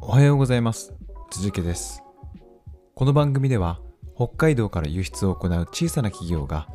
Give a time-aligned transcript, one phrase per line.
[0.00, 0.94] おはようございます。
[1.30, 2.02] 辻家です。
[2.94, 3.80] この番組では
[4.14, 6.68] 北海道から輸出を行う小さな企業が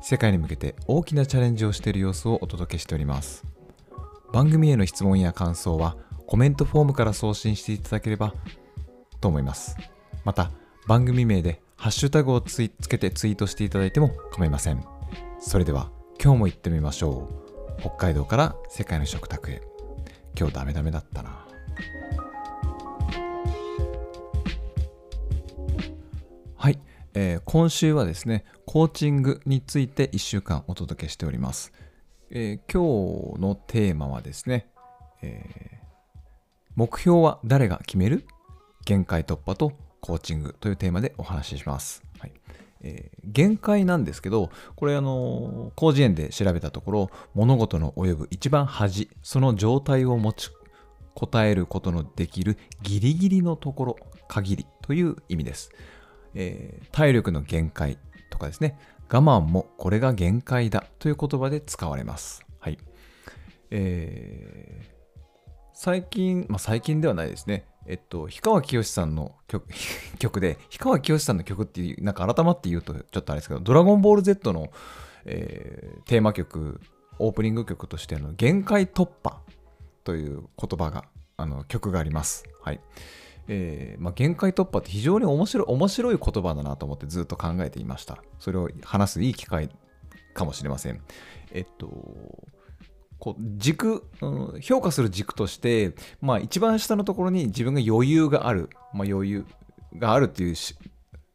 [0.00, 3.44] 世界に向けて大きなチャレンジをしている様子をお届けしております。
[4.32, 5.96] 番組への質問や感想は
[6.26, 8.34] コメントフォームから送信していただければ
[9.20, 9.76] と思います。
[10.24, 10.50] また
[10.86, 12.56] 番組名でハッシュタグをつ
[12.88, 14.84] けてツイートしていただいても構いません。
[15.40, 15.90] それでは
[16.22, 17.28] 今日も行ってみましょ
[17.78, 17.80] う。
[17.80, 19.62] 北海道から世界の食卓へ。
[20.38, 21.46] 今日ダメダメだったな。
[26.62, 26.78] はい、
[27.14, 31.72] えー今週はですねコーチングについて1週間お届けしております、
[32.30, 34.68] えー今日のテーマはですね、
[35.22, 35.76] えー
[36.76, 38.24] 目標は誰が決める？
[38.84, 42.04] 限界突破とコーチングというテーマでお話しします。
[42.20, 42.32] はい
[42.82, 50.50] えー限界なんですけど、これあの、広辞苑で調べたところ、物事の及ぶ一番端、その状態を持ち
[51.16, 53.96] 答えることのできるギリギリのところ、
[54.28, 55.72] 限りという意味です。
[56.34, 57.98] えー体力の限界
[58.30, 58.78] とかですね、
[59.10, 62.44] 我慢もこれが限界だという言葉で使われます。
[62.58, 62.78] はい。
[63.70, 64.92] えー
[65.74, 67.64] 最近、まあ、最近ではないですね。
[67.86, 69.66] えっと、氷川きよしさんの曲
[70.20, 74.70] 曲で、氷川きよしさんの曲っていう、なんか改まって言うとちょっとあれですけど、ドラゴンボール Z の、
[75.24, 76.80] えーテーマ曲、
[77.18, 79.40] オープニング曲としての限界突破
[80.04, 81.04] という言葉が、
[81.36, 82.44] あの曲があります。
[82.62, 82.80] はい。
[83.54, 88.22] えーまあ、限界突破って非常に面白い面白い言葉だなと思ってずっと考えていました。
[88.38, 89.68] それを話すいい機会
[90.32, 91.02] かもしれません。
[91.52, 91.86] えっと、
[93.18, 99.44] こう軸、うん評価する軸として、まあ、一番下のところに自分が余裕がある、まあ、余裕
[99.98, 100.54] があるっていう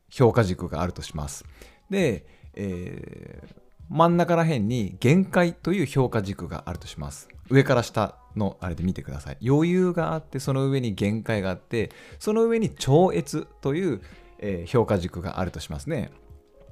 [0.09, 1.45] 評価軸があるとします。
[1.91, 7.29] で、えー真ん中ら辺に限界という評価軸があるとします。
[7.49, 9.37] 上から下のあれで見てください。
[9.45, 14.01] 余裕があって、その上に限界があって、その上に超越という、
[14.39, 16.11] えー評価軸があるとしますね。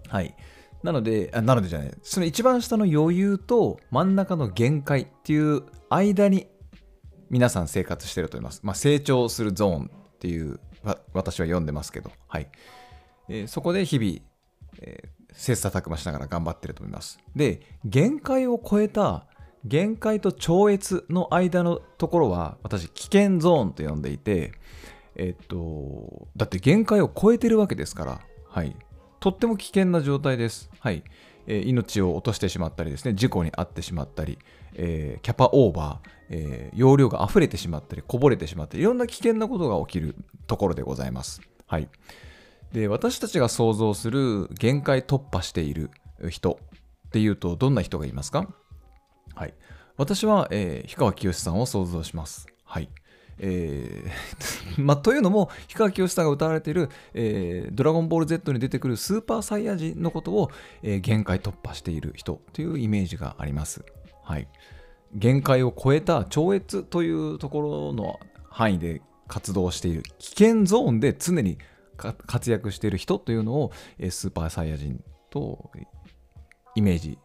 [0.07, 0.35] はい。
[0.83, 6.47] なので、あなのでじゃない、その一番下の余裕と真ん中の限界っていう間に
[7.29, 8.61] 皆さん生活してると思います。
[8.63, 10.59] まあ、成長するゾーンっていう、
[11.13, 12.49] 私は読んでますけど、はい。
[13.29, 14.19] えーそこで日々、
[14.81, 17.19] え切磋琢磨しながら頑張ってると思います。
[17.35, 19.27] で、限界を超えた
[19.65, 24.53] 限界と超越の間のところは私危険ゾーンと呼んでいて、
[25.15, 28.75] えっと、だって限界を超えてるわけですから、はい。
[29.19, 30.69] とっても危険な状態です。
[30.79, 31.03] はい。
[31.47, 34.37] え命を落としてしまったりですね、事故に遭ってしまったり、
[34.75, 40.15] えーキャパオーバー、えー容量が溢れてしまったり、こぼれてしまったり、いろんな危険なことが起きる
[40.47, 41.41] ところでございます。
[41.67, 41.87] はい。
[42.71, 45.91] で、私たちが想像する限界突破している
[46.29, 46.59] 人
[47.07, 48.47] っていうと、どんな人がいますか？
[49.35, 49.53] はい。
[49.97, 52.47] 私は、えー氷川きよしさんを想像します。
[52.63, 52.89] はい。
[53.37, 60.51] えー まあ、というのも、氷川きよしさんが歌われている、えードラゴンボール Z に出てくるスーパーサイヤ人のことを、
[60.83, 63.85] えー限界突破している人というイメージがあります。
[64.23, 64.47] はい。
[65.13, 68.19] 限界を超えた超越というところの
[68.49, 71.57] 範囲で活動している危険ゾーンで常に
[71.97, 75.71] 活躍している人というのをえースーパーサイヤ人と
[76.75, 77.17] イメージ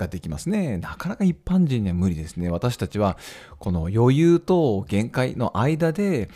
[0.00, 0.78] ができますね。
[0.78, 2.50] なかなか一般人には無理ですね。
[2.50, 3.16] 私たちは
[3.58, 6.28] この余裕と限界の間で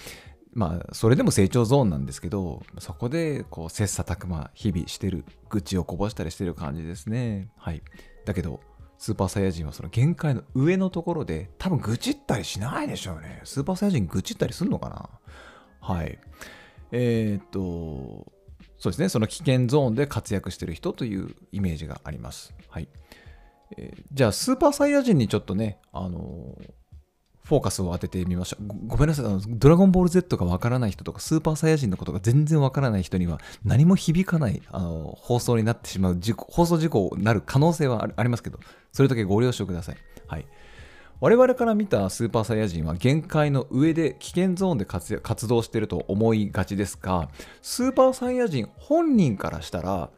[0.53, 7.49] まあそれでも成長ゾーンなんですけどそこでこう切磋琢磨日々してる愚痴をこぼしたりしてる感じですね。
[7.57, 7.83] はい。
[8.25, 8.61] だけど
[8.97, 13.41] スーパーサイヤ人はその限界の上のところで多分愚痴ったりしないでしょうね。
[13.45, 15.11] スーパーサイヤ人愚痴ったりすんのかな？
[15.81, 16.19] はい。
[16.93, 18.33] えーっと、
[18.79, 22.55] そうですね、その危険ゾーンで活躍してる人というイメージがあります。
[22.69, 22.89] はい。
[23.77, 26.71] えじゃあ、スーパーサイヤ人にちょっとね、あのー
[27.45, 28.67] フォーカスを当ててみましょう。
[28.87, 38.59] ごめんなさいあの、ドラゴンボール Z がわからない人とか、スーパーサイヤ人のことが全然わからない人には、何も響かない、あの放送になってしまう事故、放送事故になる可能性はありますけど、
[38.93, 39.97] それだけご了承ください。
[40.27, 40.47] はい。
[41.21, 47.29] 我々から見たスーパーサイヤ人は限界の上で危険ゾーンで活活動していると思いがちですが、
[47.61, 50.11] スーパーサイヤ人本人からしたら、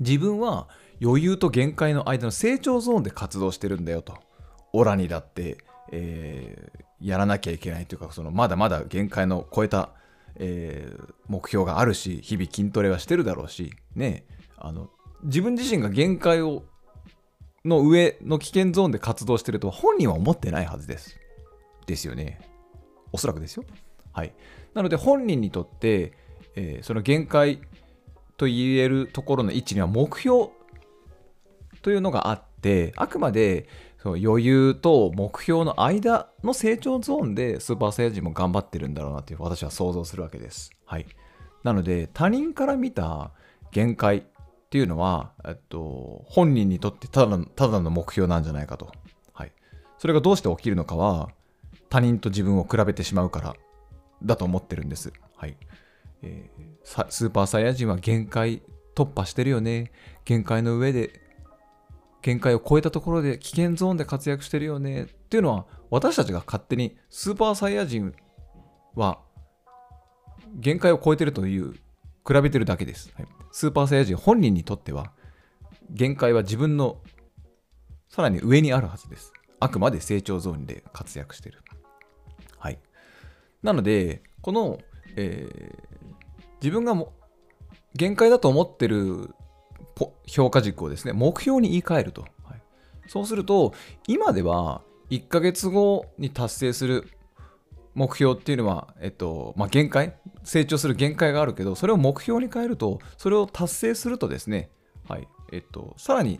[0.00, 0.68] 自分は
[1.02, 4.14] 余裕と限界の間の成長ゾーンで活動してるんだよと。
[4.72, 5.58] オラにだって、
[5.92, 9.90] えーやらなきゃいけないというか、そのまだまだ限界の超えた、
[10.34, 14.24] えー目標があるし、日々筋トレはしてるだろうし、ね、
[14.56, 14.90] あの
[15.22, 16.64] 自分自身が限界を
[17.64, 21.16] の上の危険ゾーンで活動してると本人は思ってないはずです。
[21.86, 22.40] ですよね。
[23.12, 23.64] おそらくですよ。
[24.12, 24.32] はい。
[24.74, 26.12] なので本人にとって、
[26.56, 27.60] えーその限界
[28.36, 30.48] と言えるところの位置には目標
[31.88, 40.70] というのがあって、あくまでそう余裕と目標の間の成長ゾーンでスーパーサイヤ人も頑張ってるんだろうなっていう私は想像するわけです。
[40.84, 41.06] はい。
[41.64, 43.30] なので他人から見た
[43.72, 44.22] 限界っ
[44.68, 48.92] ていうのは、えっと、本人にとってただただの目標なんじゃないかと。
[49.32, 49.52] はい。
[49.96, 51.30] それがどうして起きるのかは
[51.88, 53.56] 他人と自分を比べてしまうから
[54.22, 55.10] だと思ってるんです。
[55.36, 55.56] はい。
[56.20, 58.60] えー、スーパーサイヤ人は限界
[58.94, 59.90] 突破してるよね。
[60.26, 61.27] 限界の上で
[62.22, 65.04] 限界を超えたところで危険ゾーンで活躍してるよね。
[65.04, 68.14] っていうのは私たちが勝手にスーパーサイヤ人
[68.94, 69.20] は
[70.54, 71.72] 限界を超えてるという
[72.26, 75.12] 比べてるだけです、はい、スーパーサイヤ人本人にとっては
[75.90, 76.98] 限界は自分の
[78.08, 79.32] さらに上にあるはずです。
[79.60, 81.62] あくまで成長ゾーンで活躍してる。
[82.58, 82.78] はい。
[83.62, 84.78] なのでこの、
[85.16, 87.12] えー、自分がも
[87.94, 89.30] 限界だと思ってる
[90.26, 92.22] 評価軸をですね、目標に言い換えると。
[92.44, 92.62] はい、
[93.06, 93.72] そうすると、
[94.06, 97.08] 今では1ヶ月後に達成する
[97.94, 100.14] 目標っていうのは、えっと、まあ、限界、
[100.44, 104.70] 成長する限界があるけど、それを目標に変えると、それを達成するとですね、
[105.08, 106.38] はい、えっと、さらに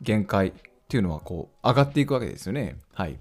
[0.00, 0.52] 限界っ
[0.88, 2.76] ていうのはこう上がっていくわけですよね。
[2.94, 3.16] はい。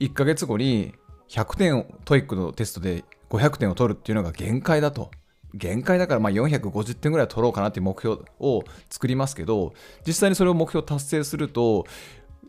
[0.00, 0.94] 1ヶ月後に
[1.28, 5.10] 100点 TOEIC のテストで500点を取るっていうのが限界だと。
[5.54, 9.72] 限界だからまあ450点ぐらい取ろうかなっていう目標を作りますけど、
[10.06, 11.86] 実際にそれを目標達成すると、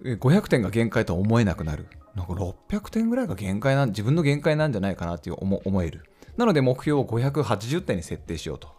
[0.03, 1.87] 500点が限界とは思えなくなる。
[2.15, 6.03] なんか600点ぐらいが限界なん、自分の限界なんじゃないかなっていう思える。
[6.37, 8.75] なので目標を580点に設定しようと。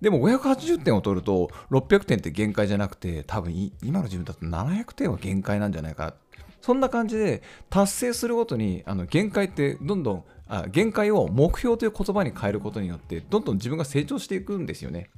[0.00, 6.14] でも580点を取ると600点って限界じゃなくて多分今の自分だと700点は限界なんじゃないか
[6.60, 10.24] そんな感じで達成するごとにあの限界ってどんどん
[10.70, 15.10] 限界を目標という言葉に変えることによってどんどん自分が成長していくんですよね。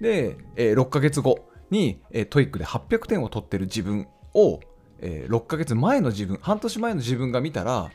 [0.00, 4.60] で、えー、6ヶ月後に、えー、 TOEIC で800点を取ってる自分を、
[5.00, 7.90] えー、6ヶ月前の自分半年前の自分が見たら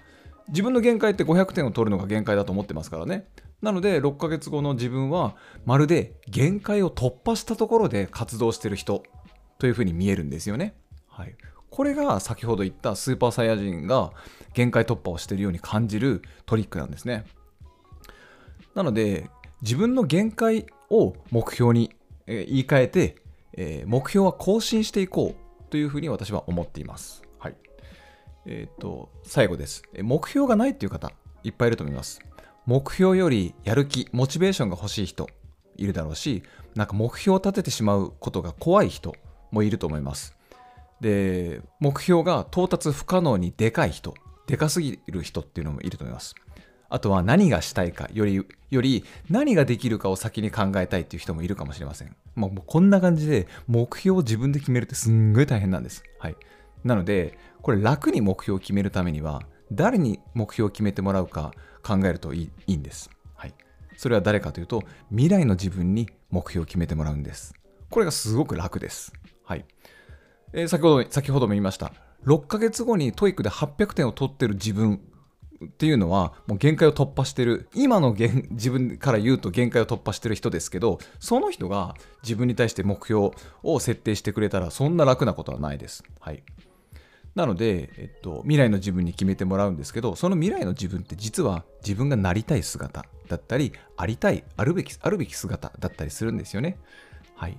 [0.48, 3.28] 自分の限界って500点を取るのが限界だと思ってますからね。
[3.62, 9.04] なので6ヶ月後の自分はまるで限界を突破したところで活動してる人
[9.58, 10.76] というふうに見えるんですよね。
[11.08, 11.36] はい、
[11.78, 14.12] これが先ほど言ったスーパーサイヤ人が
[14.56, 17.24] 限界突破をしているように感じるトリックなんですね。
[18.74, 19.30] なので
[19.62, 21.96] 自分の限界を目標に
[22.26, 23.16] 言い換えて、
[23.54, 27.22] え目標は更新していこうというふうに私は思っています。
[27.38, 27.56] はい。
[28.48, 29.84] えっ、と、最後です。
[30.02, 31.12] 目標がないっていう方、
[31.44, 32.22] いっぱいいると思います。
[32.66, 35.30] 目標よりやる気、モチベーションが欲しい人
[35.76, 36.42] いるだろうし、
[36.74, 39.14] なんか目標を立ててしまうことが怖い人
[39.52, 40.37] もいると思います。
[41.02, 44.16] で目標が到達不可能にでかい人
[44.48, 46.36] でかすぎる人っていうのもいると思います。
[46.90, 52.16] あとは何がしたいかよりより何ができるかを先に考えたいっていう人もいるかもしれません。
[52.36, 56.04] もうこんな感じで目標を自分で決めるってすんごい大変なんです。
[56.20, 56.36] はい。
[56.84, 61.52] なのでこれ楽に目標を決めるためには誰に目標を決めてもらうか
[61.84, 63.10] 考えるといいいいんです。
[63.36, 63.54] はい。
[63.98, 67.54] それは誰かというと未来の自分に目標を決めてもらうんです。
[67.90, 69.12] これがすごく楽です。
[69.44, 69.66] はい。
[70.54, 71.94] えー、先ほど、先ほども言いました。
[72.26, 75.02] 6ヶ月後に TOEIC で800点を取ってる自分
[75.66, 83.32] っていうのはもう限界を突破してる今の自分から言うと限界を突破してる人ですけどその人が自分に対して目標
[83.64, 86.04] を設定してくれたらそんな楽なことはないです。
[86.20, 86.44] はい、
[87.34, 96.78] なので、えっと、未来の自分に決めてもらうんですけどその未来の自分って実は自分がなりたい姿だったりありたいあるべきあるべき姿だったりするんですよね。
[97.36, 97.58] はい、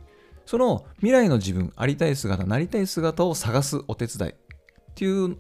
[0.49, 4.35] その未来の自分、ありたい姿、なりたい姿を探すお手伝いっ
[4.95, 5.37] ていう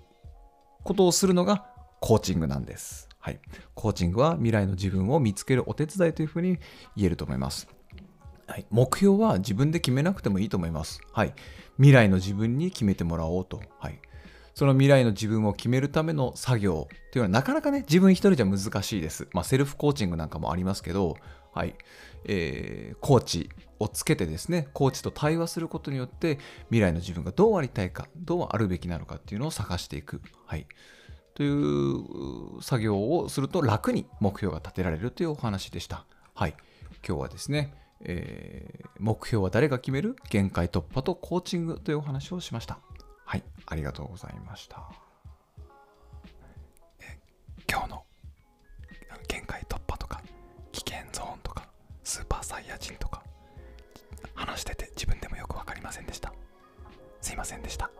[0.85, 1.65] ことをするのが
[1.99, 3.09] コーチングなんです。
[3.19, 3.41] はい。
[3.75, 6.59] コーチングは未来の自分を見つけるお手伝いというふうに
[6.95, 7.69] 言えると思います。
[8.47, 11.01] はい、目標は自分で決めなくてもいいと思います。
[11.11, 11.33] はい。
[11.77, 13.63] 未来の自分に決めてもらおうと。
[13.79, 13.99] はい。
[14.59, 19.29] その未来の自分を決めるための作業っていうのはなかなかね、自分一人じゃ難しいです。
[19.33, 21.17] まあ、セルフコーチングなんかもありますけど、
[21.55, 21.77] はい。
[22.25, 30.21] えー、コーチをつけてですね、コーチと対話することによって、未来の自分がどうありたいか、どうあるべきなのかっていうのを探していく。
[30.45, 30.67] はい。
[31.35, 36.05] という作業をすると楽に目標が立てられるというお話でした。
[36.35, 36.57] はい。
[37.07, 40.17] 今日はですね、えー、目標は誰が決める？
[40.31, 42.81] 限界突破とコーチングというお話をしました。
[43.29, 43.43] はい。
[43.67, 44.91] ありがとうございました。
[47.71, 48.03] 今日の
[49.29, 50.23] 限界突破とか
[50.73, 51.69] 危険ゾーンとか
[52.03, 53.23] スーパーサイヤ人とか
[54.35, 56.33] 話してて自分でもよくわかりませんでした
[57.21, 57.91] すいませんでした